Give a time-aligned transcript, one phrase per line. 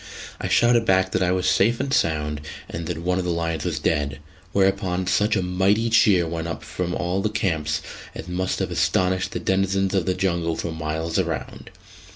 [0.39, 3.65] I shouted back that I was safe and sound, and that one of the lions
[3.65, 4.17] was dead:
[4.51, 7.83] whereupon such a mighty cheer went up from all the camps
[8.15, 11.69] as must have astonished the denizens of the jungle for miles around.